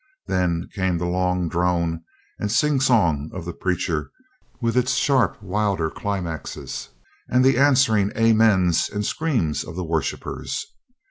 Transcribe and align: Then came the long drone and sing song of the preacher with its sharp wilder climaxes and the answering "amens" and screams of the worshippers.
Then 0.25 0.67
came 0.73 0.97
the 0.97 1.05
long 1.05 1.47
drone 1.47 2.03
and 2.39 2.51
sing 2.51 2.79
song 2.79 3.29
of 3.35 3.45
the 3.45 3.53
preacher 3.53 4.09
with 4.59 4.75
its 4.75 4.95
sharp 4.95 5.39
wilder 5.43 5.91
climaxes 5.91 6.89
and 7.29 7.45
the 7.45 7.59
answering 7.59 8.11
"amens" 8.17 8.89
and 8.89 9.05
screams 9.05 9.63
of 9.63 9.75
the 9.75 9.85
worshippers. 9.85 10.65